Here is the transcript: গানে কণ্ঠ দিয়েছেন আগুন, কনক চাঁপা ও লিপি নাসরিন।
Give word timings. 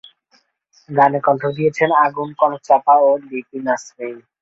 গানে 0.89 1.19
কণ্ঠ 1.25 1.41
দিয়েছেন 1.57 1.89
আগুন, 2.05 2.29
কনক 2.39 2.61
চাঁপা 2.67 2.95
ও 3.01 3.09
লিপি 3.23 3.57
নাসরিন। 3.65 4.17